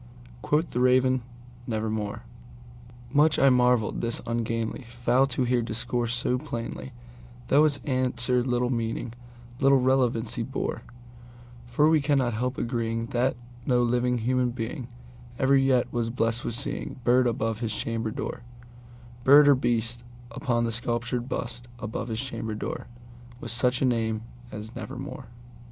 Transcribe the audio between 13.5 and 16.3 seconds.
no living human beingEver yet was